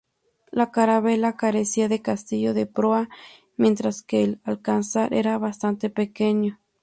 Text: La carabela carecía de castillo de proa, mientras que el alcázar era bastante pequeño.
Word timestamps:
La 0.51 0.71
carabela 0.71 1.37
carecía 1.37 1.87
de 1.87 2.01
castillo 2.01 2.55
de 2.55 2.65
proa, 2.65 3.07
mientras 3.55 4.01
que 4.01 4.23
el 4.23 4.41
alcázar 4.45 5.13
era 5.13 5.37
bastante 5.37 5.91
pequeño. 5.91 6.59